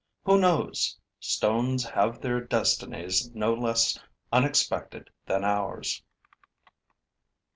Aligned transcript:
Who 0.23 0.39
knows? 0.39 0.99
Stones 1.19 1.83
have 1.83 2.21
their 2.21 2.41
destinies 2.41 3.29
no 3.35 3.53
less 3.53 3.99
unexpected 4.33 5.11
than 5.27 5.43
ours. 5.43 6.01